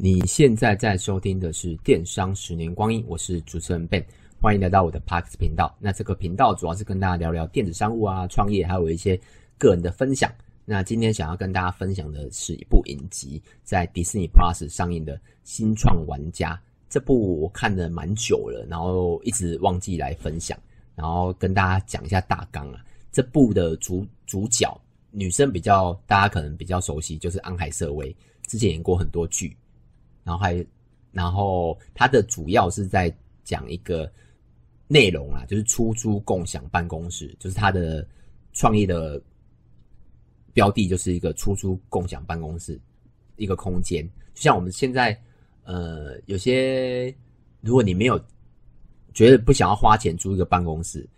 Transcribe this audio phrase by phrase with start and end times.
[0.00, 4.04] 你现在在收听的是《电商十年光阴》，我是主持人 Ben，
[4.40, 5.76] 欢迎来到我的 Parks 频道。
[5.80, 9.20] 那这个频道主要是跟大家聊聊电子商务啊、创业，还有一些
[9.58, 10.32] 个人的分享。
[10.64, 16.54] 那今天想要跟大家分享的是一部影集，在迪士尼 Plus 上映的《新创玩家》。
[16.88, 20.56] 这部我看了蛮久了，然后一直忘记来分享，
[20.94, 22.84] 然后跟大家讲一下大纲啊。
[23.10, 24.80] 这部的主主角
[25.10, 28.14] 女生比较大家可能比较熟悉，就是安海瑟薇，
[28.46, 29.56] 之前演过很多剧。
[30.28, 30.66] 然后还，
[31.10, 33.10] 然后它的主要是在
[33.44, 34.12] 讲一个
[34.86, 38.06] 内容啊，就是出租共享办公室，就是它的
[38.52, 39.18] 创业的
[40.52, 42.78] 标的，就是一个出租共享办公室
[43.36, 44.06] 一个空间。
[44.34, 45.18] 就像我们现在，
[45.64, 47.14] 呃，有些
[47.62, 48.22] 如果你没有
[49.14, 51.08] 觉得不想要花钱租一个办公室，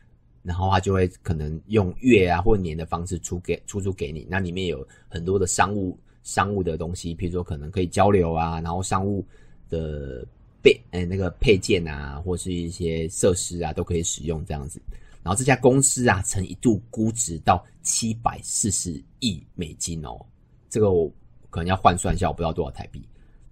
[0.45, 5.99] 然后他就会可能用月啊或年的方式出给出租给你，那里面有很多的商务。
[6.23, 9.25] 商务的东西，譬如说可能可以交流啊，然后商务
[9.69, 10.25] 的
[10.63, 14.81] 配诶那个配件啊，或是一些设施啊，都可以使用这样子。
[15.23, 20.21] 然后这家公司啊，曾一度估值到七百四十亿美金哦，
[20.69, 21.11] 这个我
[21.49, 23.03] 可能要换算一下，我不知道多少台币。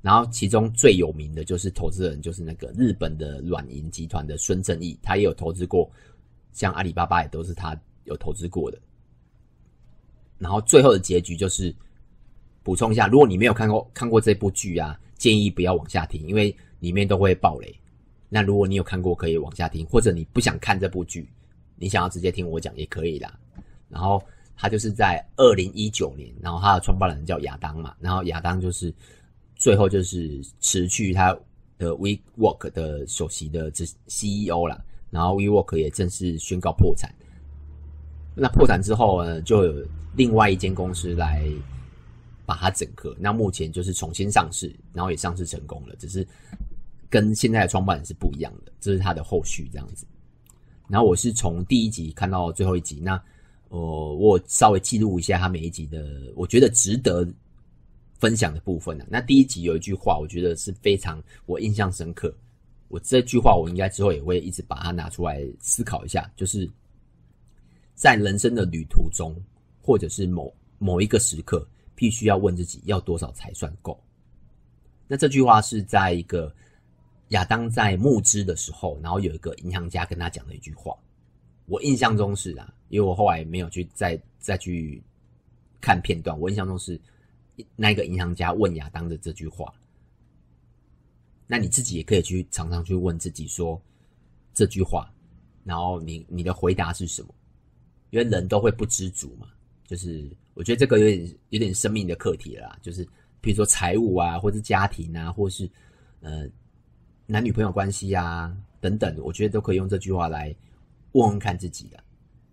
[0.03, 5.91] 然后其中最有名的就是投资人，就是那个日本的软银集团的孙正义，他也有投资过，
[6.53, 8.78] 像阿里巴巴也都是他有投资过的。
[10.38, 11.75] 然后最后的结局就是。
[12.69, 17.75] 补充一下，如果你没有看过看过这部剧啊，建议不要往下听，因为里面都会爆雷。
[18.28, 21.27] 那如果你有看过，可以往下听，或者你不想看这部剧，
[21.77, 23.38] 你想要直接听我讲也可以啦。
[23.88, 24.22] 然后
[24.55, 28.92] 他就是在二零一九年，然后他的创办人叫亚当嘛，然后亚当就是
[29.55, 31.34] 最后就是辞去他
[31.78, 33.72] 的 WeWork 的首席的
[34.08, 37.10] CEO 啦，然后 WeWork 也正式宣告破产。
[38.34, 41.50] 那破产之后呢，就有另外一间公司来。
[42.48, 46.27] 把它整合，那目前就是重新上市，然后也上市成功了，只是
[47.10, 50.06] 跟现在的创办人是不一样的，这是它的后续这样子。
[50.88, 53.22] 然后我是从第一集看到最后一集，那
[53.69, 57.28] 呃，我稍微记录一下他每一集的，我觉得值得
[58.19, 59.04] 分享的部分呢。
[59.10, 62.34] 那第一集有一句话，我觉得是非常我印象深刻，
[62.88, 66.66] 我这句话我应该之后也会一直把它拿出来思考一下，就是
[67.94, 69.36] 在人生的旅途中，
[69.82, 71.69] 或者是某某一个时刻。
[71.98, 74.00] 必须要问自己要多少才算够？
[75.09, 76.54] 那这句话是在一个
[77.31, 80.97] 亚当在募资的时候，然后有一个银行家跟他讲的一句话。
[81.66, 85.03] 我印象中是啊，因为我后来没有去再再去
[85.81, 87.00] 看片段，我印象中是
[87.75, 89.75] 那个银行家问亚当的这句话。
[91.48, 93.82] 那你自己也可以去常常去问自己说
[94.54, 95.12] 这句话，
[95.65, 97.34] 然后你你的回答是什么？
[98.10, 99.48] 因为人都会不知足嘛。
[99.88, 103.03] 就是我觉得这个有点有点生命的课题啦，就是
[103.41, 105.66] 比如说财务啊，或是家庭啊，或是
[106.21, 106.47] 呃
[107.25, 110.54] 男女朋友关系啊等等，我觉得都可以用这句话来
[111.12, 111.98] 问问看自己的。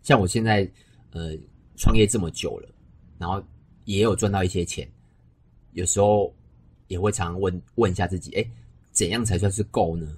[0.01, 0.66] 像我现在
[1.12, 1.38] 呃
[1.75, 2.69] 创业这么久了，
[3.18, 3.44] 然后
[3.84, 4.90] 也有赚到一些钱，
[5.74, 6.34] 有时候
[6.88, 8.50] 也会常问问一下自己，哎，
[8.91, 10.16] 怎样才算是够呢？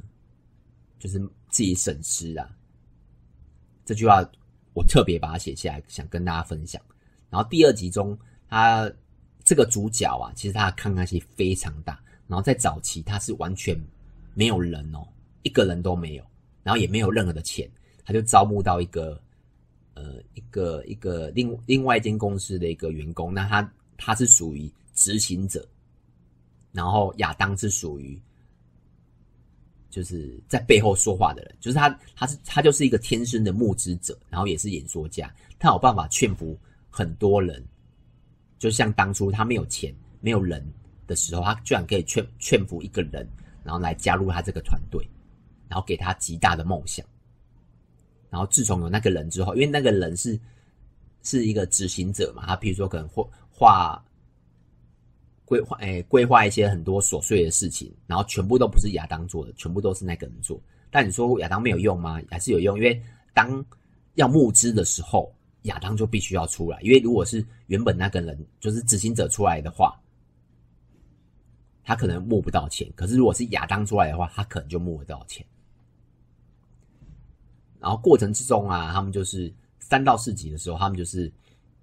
[0.99, 1.17] 就是
[1.49, 2.47] 自己省吃啊。
[3.85, 4.23] 这句话
[4.73, 6.79] 我特别把它写下来，想跟大家分享。
[7.29, 8.17] 然后第二集中，
[8.49, 8.91] 他
[9.43, 11.99] 这个主角啊，其实他的抗压性非常大。
[12.27, 13.79] 然后在早期，他是完全
[14.33, 15.07] 没有人哦，
[15.43, 16.23] 一个人都没有，
[16.61, 17.69] 然后也没有任何的钱，
[18.03, 19.17] 他就招募到一个
[19.93, 23.33] 呃一个一个另另外一间公司的一个员工。
[23.33, 25.65] 那他他是属于执行者，
[26.73, 28.19] 然后亚当是属于
[29.89, 36.57] 就是在背后说话的人，就是他他是他就是一个天生的募资者，然后也是演说家，他有办法劝服。
[36.97, 37.63] 很多人，
[38.57, 40.65] 就像当初他没有钱、没有人
[41.05, 43.29] 的时候，他居然可以劝劝服一个人，
[43.63, 45.07] 然后来加入他这个团队，
[45.69, 47.05] 然后给他极大的梦想。
[48.31, 50.39] 然后自从有那个人之后，因为那个人是
[51.21, 54.03] 是一个执行者嘛，他比如说可能会画
[55.45, 60.59] 规划，哎，规划一些很多琐碎的事情，然后全部都不是亚当做的，全部都是那个人做。
[60.89, 62.19] 但你说亚当没有用吗？
[62.31, 62.99] 还是有用，因为
[63.35, 63.63] 当
[64.15, 65.31] 要募资的时候。
[65.63, 69.99] 亚当就必须要出来，因为如果是原本那个人就是执行者出来的话，
[71.83, 72.91] 他可能募不到钱。
[72.95, 75.45] 可是如果是亚当出来的话，他可能就募得到钱。
[77.79, 81.31] 然后过程之中啊，他们就是三到四集的时候，他们就是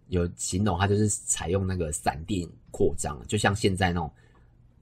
[0.08, 4.12] 有形容，他就是采用那个闪电扩张，就像现在那种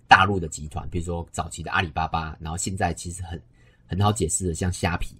[0.09, 3.41] 大陆的集团，比如说早期的阿里巴巴，然后现在其实很
[3.87, 5.15] 很好解释的，像虾皮，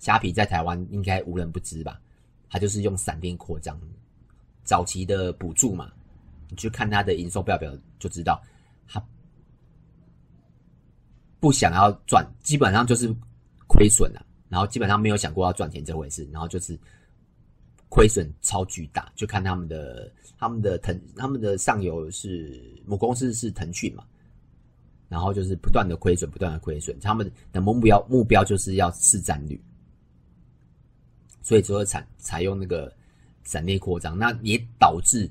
[0.00, 2.00] 虾皮在台湾应该无人不知吧。
[2.52, 3.80] 他就是用闪电扩张，
[4.62, 5.90] 早期的补助嘛，
[6.50, 8.38] 你去看他的营收报表就知道，
[8.86, 9.02] 他
[11.40, 13.10] 不想要赚，基本上就是
[13.66, 16.78] 亏损了，然后基本上没有想过要赚钱这回事，然后就是
[17.88, 24.04] 亏损超巨大，就看他们的他们的腾他们的上游是母公司是腾讯嘛，
[25.08, 29.58] 然后就是不断的亏损，不断的亏损，他们的目标目标就是要市占率，
[31.42, 32.92] 所以只会采采用那个
[33.44, 35.30] 闪电扩张，那也导致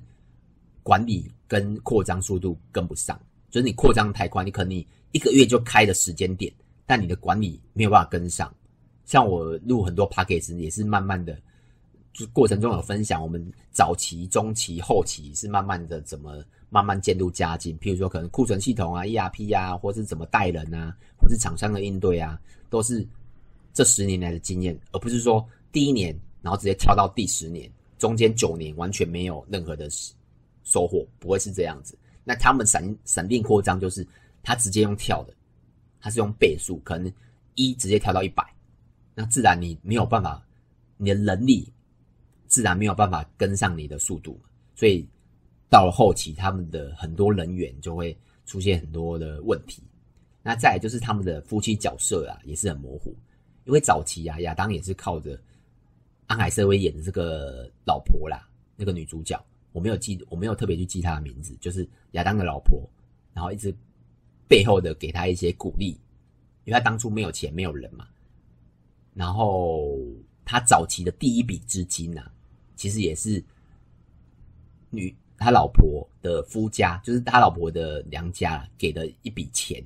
[0.84, 3.20] 管理跟扩张速度跟不上，
[3.50, 4.88] 就是你扩张太快，你可能你。
[5.14, 6.50] 一个月就开的时间点，
[6.86, 8.50] 但你的管理没有办法跟上。
[9.04, 11.38] 像我录很多 Podcast 也是慢慢的，
[12.14, 17.78] 就过程中有分享，我们早期、中期、后期是慢慢的怎么慢慢渐入佳境。
[17.80, 23.06] 譬如说，可能库存系统啊、ERP 啊，或是怎么带人啊，或是厂商的应对啊，都是
[23.74, 29.88] 这十年来的经验，而不是说第一年然后直接跳到第十年，中间九年完全没有任何的
[30.64, 31.98] 收获，不会是这样子。
[32.24, 34.06] 那他们闪闪电扩张就是。
[34.44, 35.36] 他直接用跳的，
[36.00, 37.14] 他是用倍数，可能
[37.54, 38.44] 一直接跳到一百，
[39.14, 40.44] 那自然你没有办法，
[40.98, 41.72] 你的能力
[42.48, 44.42] 自然没有办法跟上你的速度，
[44.74, 45.08] 所以
[45.70, 48.18] 到了后期，他们的很多人员就会
[48.48, 49.84] 出现很多的问题。
[50.42, 53.16] 那再就是他们的夫妻角色啊，也是很模糊，
[53.66, 55.40] 因为早期啊，亚当也是靠着
[56.32, 59.44] 安海瑟薇演的这个老婆啦，那个女主角，
[59.74, 62.90] 我没有记，我没有特别去记她的名字，就是亚当的老婆，
[63.34, 63.76] 然后一直。
[64.48, 65.98] 背后的给他一些鼓励，
[66.66, 68.06] 因为他当初没有钱，没有人嘛。
[69.14, 69.98] 然后
[70.44, 72.30] 他早期的第一笔资金啊，
[72.76, 73.42] 其实也是
[74.90, 79.82] 女他老婆的夫家，就是他老婆的娘家给的一笔钱，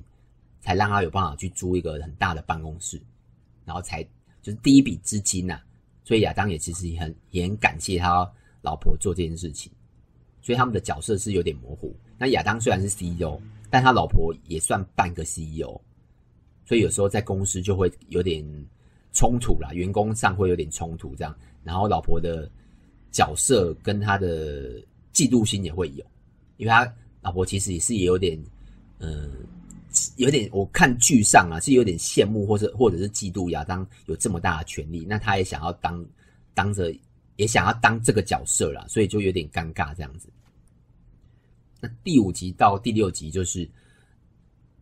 [0.60, 3.00] 才让他有办法去租一个很大的办公室，
[3.64, 4.02] 然后才
[4.42, 5.60] 就是第一笔资金呐。
[6.06, 8.26] 所以亚当也其实也很也很感谢他
[8.62, 9.70] 老婆做这件事情，
[10.40, 11.94] 所以他们的角色是有点模糊。
[12.16, 13.38] 那亚当虽然是 CEO。
[13.68, 15.78] 但他老婆也算半个 CEO，
[16.64, 18.42] 所以有时候在公司就会有点
[19.12, 22.48] 冲突啦，员工上会有点冲突这样，然后老婆的
[23.10, 24.80] 角色跟他的
[25.12, 26.06] 嫉妒心也会有，
[26.58, 28.40] 因为他老婆其实也是也有点，
[29.00, 29.32] 嗯，
[30.16, 36.04] 有点我看剧上啊是有点羡慕或者或者是嫉妒亚当有这么大的权力，那他也想要当
[36.54, 36.94] 当着
[37.36, 40.28] 也想要当这个角色啦，所以就有点尴尬这样子。
[41.80, 43.68] 那第五集到第六集就是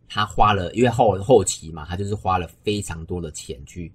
[0.09, 3.93] 他花了，因为后后期嘛，他就是花了非常多的钱去，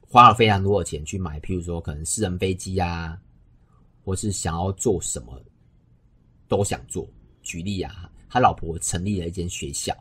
[0.00, 3.16] 花了非常多的钱去买，譬如说可能私人飞机啊，
[4.04, 5.40] 或是想要做什么
[6.48, 7.08] 都想做。
[7.42, 9.94] 举例啊，他老婆成立了一间学校，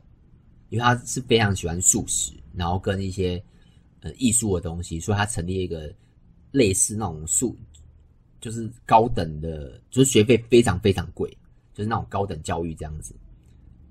[0.74, 3.40] 因为他是非常喜欢素食，然后跟一些
[4.00, 5.94] 呃艺术的东西，所以他成立一个
[6.50, 7.56] 类似那种素，
[8.42, 11.38] 就是高等的，就是学费非常非常贵。
[11.76, 13.16] 就是那种高等教育这样子，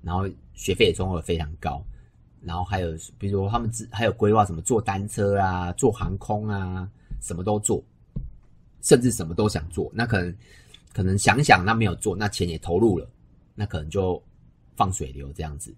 [0.01, 1.81] 然后学费也收的非常高，
[2.41, 6.89] 然后还有比如说他们自还有规划什么坐单车啊、坐航空啊，
[7.21, 7.81] 什么都做，
[8.81, 9.89] 甚至什么都想做。
[9.93, 10.35] 那可能
[10.93, 13.09] 可能想想那没有做，那钱也投入了，
[13.55, 14.21] 那可能就
[14.75, 15.73] 放水流这样子。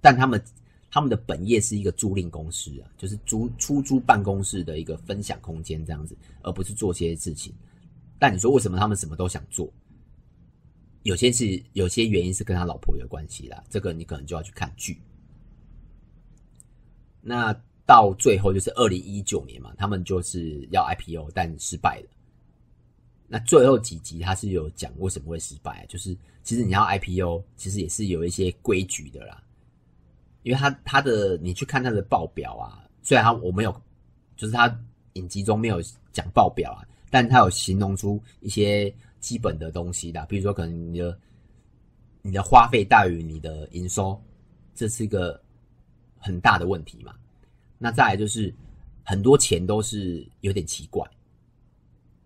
[0.00, 0.42] 但他们
[0.90, 7.52] 他们的本业是一个租赁公司啊，就是租出租办公室的一个分享空间这样子，而不是做些事情。
[8.18, 9.72] 但你说为什么他们什么都想做？
[11.02, 14.98] 有些是有些原因是跟他老婆有关系啦，这个你可能就要去看剧。
[17.20, 17.52] 那
[17.84, 22.08] 到最后就是二零一九年嘛，他们就是要 IPO，但失败了。
[23.28, 29.42] 那最后几集他是有讲为什么会失败，就是其实你要 IPO，其实也是有一些规矩的啦。
[30.46, 33.82] 因为他他的你去看他的报表啊，虽然他我没有，
[34.36, 34.72] 就是他
[35.12, 38.94] 影集中没有讲报表啊，但他有形容出一些。
[39.18, 41.18] 基本的东西的，比如说可能你的
[42.22, 44.22] 你的花费大于你的营收，
[44.72, 45.42] 这是一个
[46.16, 47.12] 很大的问题嘛。
[47.76, 48.54] 那再来就是
[49.02, 51.04] 很多钱都是有点奇怪。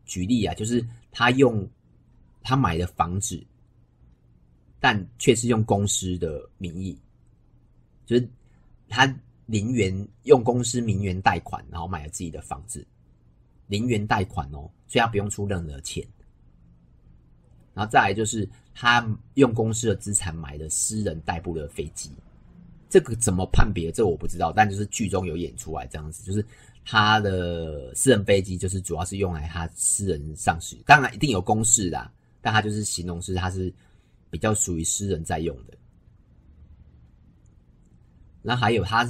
[0.04, 1.66] 举例啊，就是他用
[2.42, 3.42] 他买的房子，
[4.78, 7.00] 但却是用公司的名义，
[8.10, 8.28] 就是
[8.88, 9.06] 他
[9.46, 12.84] 零元用公司名元贷款，然后买了自己的房子，
[13.68, 16.04] 零元贷款哦，所以他不用出任何钱。
[17.72, 22.10] 然后再来就是他用公司的资产买的私人代步的飞机，
[22.88, 23.92] 这个怎么判别？
[23.92, 26.44] 这我不知道，但就是剧中有演出来这样子，就是
[26.84, 33.72] 他的私人飞机就是主要是用来他私人上市，当然一定有公事啦，但他就是形容是他是
[34.30, 35.74] 比较属于私人在用的。
[38.42, 39.08] 那还有他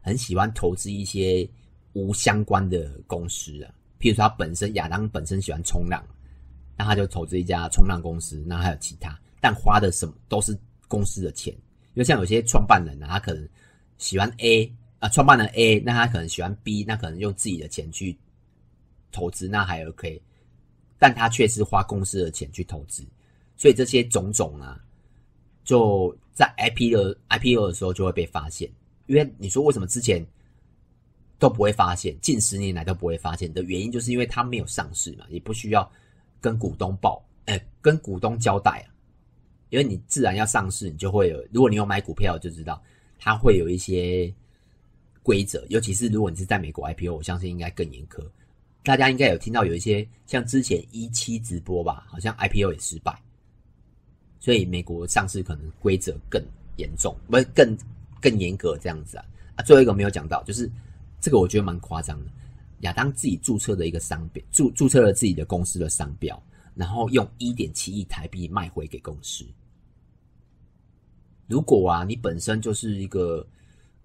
[0.00, 1.48] 很喜欢投资一些
[1.92, 6.02] 无相关的公司啊，譬如说他本身亚当本身喜欢冲浪。
[6.80, 10.56] 那他就投资一家冲浪公司，那还有其他，但花的什么都是
[10.86, 11.52] 公司的钱。
[11.52, 13.48] 因为像有些创办人啊，他可能
[13.96, 18.16] 喜欢 A 啊，创办人 A，那他可能喜欢 B，那可能用自己的钱去
[19.10, 20.22] 投资，那还 OK，
[21.00, 23.04] 但他却是花公司的钱去投资，
[23.56, 24.80] 所以这些种种啊，
[25.68, 28.70] 就在 IPO 的 IPO 的时候就会被发现。
[29.04, 30.26] 因为你说为什么之前
[31.38, 35.92] 都不会发现，近十年来都不会发现的原因，就是因为他没有上市嘛，也不需要
[36.40, 38.88] 跟股东报，哎，跟股东交代啊。
[39.68, 42.82] 因为你自然要上市，你就会有，如果你有买股票，就知道
[43.18, 44.32] 它会有一些
[45.22, 48.26] 规则，尤其是如果你是在美国 IPO，我相信应该更严苛。
[48.84, 53.22] 大家应该有听到有一些像之前一期直播吧，好像 IPO 也失败，
[54.38, 56.42] 所以美国上市可能规则更
[56.76, 57.76] 严重，不是更
[58.20, 59.24] 更严格这样子啊。
[59.56, 60.70] 啊，最后一个没有讲到，就是
[61.20, 62.30] 这个我觉得蛮夸张的，
[62.80, 66.40] 亚当自己注册的一个商标，注注册了自己的公司的商标。
[66.74, 69.44] 然后用一点七亿台币卖回给公司。
[71.48, 73.44] 如果啊，你本身就是一个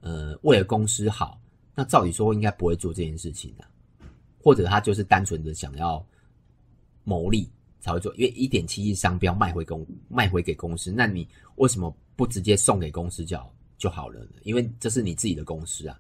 [0.02, 1.40] 呃为了公司好，
[1.76, 3.66] 那照理说应该不会做这件事情的，
[4.42, 6.04] 或者他就是单纯的想要
[7.04, 7.48] 牟利
[7.84, 8.16] 才会做。
[8.16, 13.38] 因为一点七亿商标卖回公卖回给公司，那你为什么不直接送给公司就
[13.78, 14.36] 就好了呢？
[14.44, 16.00] 因为这是你自己的公司啊。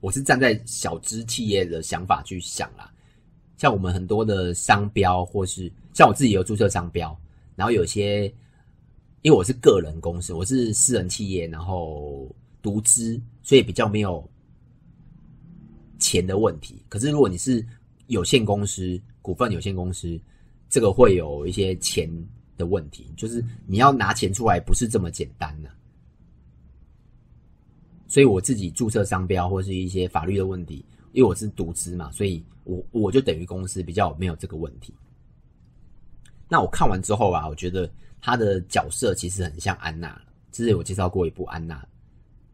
[0.00, 2.90] 我是站在小资企业的想法去想啦。
[3.58, 7.14] 像我们很多的商标，或是像我自己有注册商标，
[7.56, 8.26] 然后有些，
[9.22, 14.26] 因为我是个人公司，我是私人企业，然后独资，所以比较没有
[15.98, 16.80] 钱的问题。
[16.88, 17.66] 可是如果你是
[18.06, 20.16] 有限公司、股份有限公司，
[20.68, 22.08] 这个会有一些钱
[22.56, 25.70] 的问题，就是你要拿钱出来不是这么简单的。
[28.06, 30.84] 所以我自己注册商标或是一些法律的问题。
[31.12, 34.94] 因为我是独资嘛，所以我我就等于公司比较没有这个问题。
[36.48, 40.20] 那我看完之后啊，我觉得他的角色其实很像安娜。
[40.52, 41.84] 之前我介绍过一部安娜，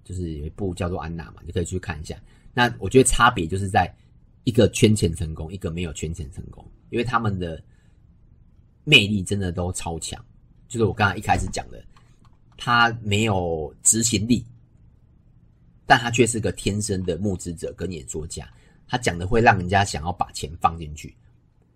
[0.05, 2.17] 就是有一部叫做安娜嘛，你可以去看一下。
[2.55, 3.93] 那我觉得差别就是在
[4.45, 7.61] 一个圈钱成功，一个没有圈钱成功，因为他们的
[8.85, 10.25] 魅力真的都超强。
[10.69, 11.85] 就是我刚刚一开始讲的，
[12.57, 14.45] 他没有执行力。
[15.87, 18.51] 但他却是个天生的募资者跟演说家，
[18.87, 21.15] 他讲的会让人家想要把钱放进去。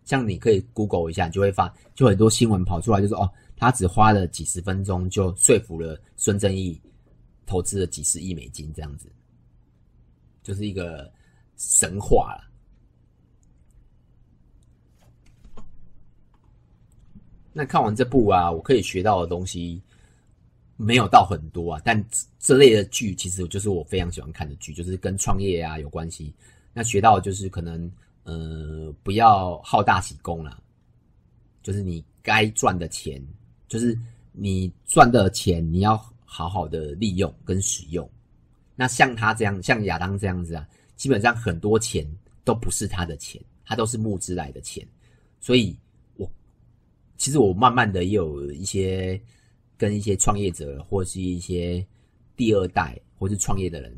[0.07, 6.81] 像你可以 Google 一下，就会发，就很多新闻跑出来，就说哦，他只花了几十分钟就说服了孙正义
[7.45, 9.13] 投资了几十亿美金，这样子，
[10.43, 11.13] 就是一个
[11.59, 12.48] 神话了。
[17.59, 19.83] 那看完这部啊，我可以学到的东西。
[20.81, 22.01] 没有到很多啊，但
[22.39, 26.33] 这类的剧其实就是我非常喜欢看的剧，就是跟创业啊有关系。
[26.73, 27.91] 那学到就是可能
[28.23, 30.57] 呃不要好大喜功啦，
[31.65, 33.21] 就是你该赚的钱，
[33.67, 33.99] 就是
[34.31, 38.09] 你赚的钱你要好好的利用跟使用。
[38.77, 42.07] 那像他这样，像亚当这样子啊，基本上很多钱
[42.45, 44.87] 都不是他的钱，他都是募资来的钱。
[45.41, 45.77] 所以
[47.19, 49.21] 其实我慢慢的也有一些。
[49.81, 51.87] 跟一些创业者或是一些
[52.35, 53.97] 第二代或是创业的人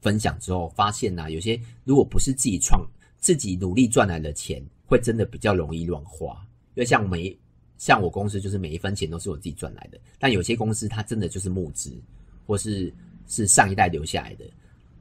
[0.00, 2.84] 分享之后，发现呐、啊，有些如果不是自己创、
[3.16, 6.44] 自己努力赚来的钱，会真的比较容易乱花。
[6.74, 7.38] 因为像每
[7.78, 10.00] 像我公司，就是每一分钱都是我自己赚来的。
[10.18, 11.96] 但有些公司，它真的就是募资，
[12.44, 12.92] 或是
[13.28, 14.44] 是上一代留下来的，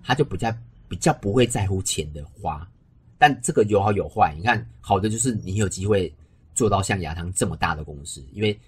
[0.03, 0.55] 他就比较
[0.87, 2.69] 比较不会在乎钱的花。
[3.17, 6.13] 但这个有好有坏，你看好的就是你有机会
[6.53, 8.59] 做到像亚当这么大的公司，因为。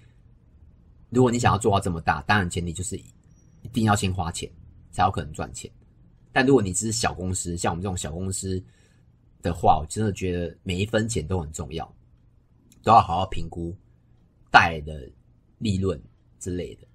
[1.10, 4.50] 如果你想要做到这么大，当然前提就是一定要先花钱，
[4.90, 5.70] 才有可能赚钱。
[6.32, 8.60] 但如果你只是小公司，像我们这种小公司
[9.40, 11.86] 的话，我真的觉得每一分钱都很重要，
[12.82, 13.72] 都要好好评估
[14.50, 15.08] 带来的
[15.58, 16.02] 利润
[16.40, 16.86] 之类的。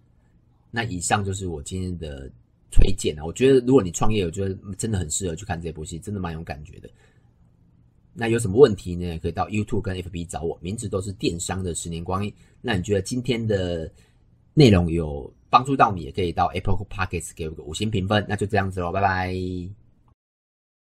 [0.69, 2.29] 那以上就是我今天的
[2.69, 6.89] 推荐啊，我觉得如果你创业，我觉得真的很适合去看这部戏，真的蛮有感觉的。
[8.13, 9.17] 那有什么问题呢？
[9.19, 12.33] 可以到 YouTube 跟 FB 找我，名字都是电商的十年光阴。
[12.61, 13.89] 那你觉得今天的
[14.53, 18.25] 内容有帮助到你，也可以到 Apple Podcast 给我个五星评分。
[18.27, 19.88] 那就这样子喽，拜拜。